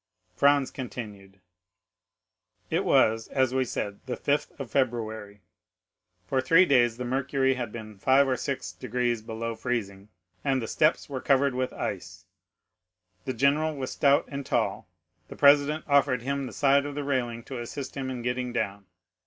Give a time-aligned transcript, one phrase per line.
[0.35, 1.41] Franz continued:
[2.71, 5.43] "'It was, as we said, the fifth of February.
[6.25, 10.09] For three days the mercury had been five or six degrees below freezing
[10.43, 12.25] and the steps were covered with ice.
[13.25, 14.89] The general was stout and tall,
[15.27, 18.87] the president offered him the side of the railing to assist him in getting down.